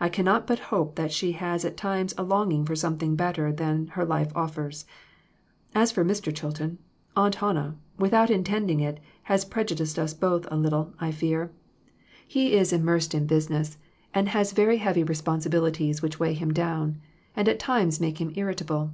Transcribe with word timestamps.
I 0.00 0.08
cannot 0.08 0.48
but 0.48 0.58
hope 0.74 0.96
that 0.96 1.12
she 1.12 1.30
has 1.38 1.64
at 1.64 1.76
times 1.76 2.12
a 2.18 2.24
longing 2.24 2.64
for 2.64 2.74
something 2.74 3.14
better 3.14 3.52
than 3.52 3.86
her 3.94 4.04
life 4.04 4.32
offers. 4.34 4.84
As 5.72 5.92
for 5.92 6.04
Mr. 6.04 6.34
Chilton, 6.34 6.78
Aunt 7.14 7.36
Hannah, 7.36 7.76
without 7.96 8.28
intend 8.28 8.72
ing 8.72 8.80
it, 8.80 8.98
has 9.30 9.44
prejudiced 9.44 10.00
us 10.00 10.14
both 10.14 10.48
a 10.50 10.56
little, 10.56 10.92
I 11.00 11.12
fear. 11.12 11.52
He 12.26 12.48
318 12.48 12.48
EMBARRASSING 12.50 12.50
QUESTIONS. 12.50 12.66
is 12.66 12.72
immersed 12.72 13.14
in 13.14 13.26
business, 13.28 13.78
and 14.12 14.28
has 14.30 14.50
very 14.52 14.78
heavy 14.78 15.04
responsibilities 15.04 16.02
which 16.02 16.18
weigh 16.18 16.34
him 16.34 16.52
down, 16.52 16.98
and 17.36 17.48
at 17.48 17.60
times 17.60 18.00
make 18.00 18.20
him 18.20 18.32
irritable. 18.34 18.90